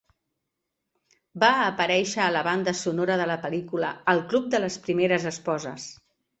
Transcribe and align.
Va 1.43 1.49
aparèixer 1.65 2.23
a 2.25 2.31
la 2.37 2.43
banda 2.49 2.75
sonora 2.81 3.19
de 3.23 3.29
la 3.35 3.37
pel·lícula 3.45 3.95
"El 4.17 4.25
club 4.33 4.51
de 4.57 4.65
les 4.67 4.83
primeres 4.89 5.33
esposes". 5.37 5.91